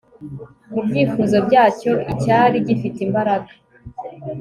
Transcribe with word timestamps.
Mubyifuzo 0.73 1.37
byayo 1.47 1.91
icyari 2.13 2.57
gifite 2.67 2.97
imbaraga 3.07 3.51